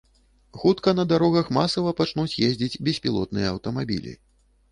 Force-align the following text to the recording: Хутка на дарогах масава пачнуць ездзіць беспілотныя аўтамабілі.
Хутка 0.61 0.93
на 0.99 1.03
дарогах 1.11 1.51
масава 1.57 1.93
пачнуць 2.01 2.39
ездзіць 2.47 2.81
беспілотныя 2.87 3.51
аўтамабілі. 3.53 4.15